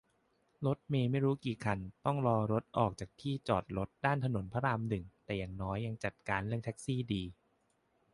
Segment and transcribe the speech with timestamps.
[0.65, 7.23] รถเมล์ไม่รู้กี่คันต้องรอรถออกจากที่จอดรถด้านถนนพระรามหนึ่ง แต่อย่างน้อยยังจัดการเรื่องแท็กซี่ดี